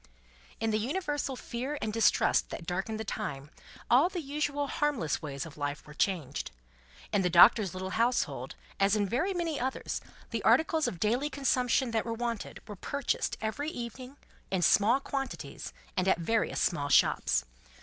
[0.59, 3.51] In the universal fear and distrust that darkened the time,
[3.87, 6.49] all the usual harmless ways of life were changed.
[7.13, 10.01] In the Doctor's little household, as in very many others,
[10.31, 14.17] the articles of daily consumption that were wanted were purchased every evening,
[14.49, 17.45] in small quantities and at various small shops.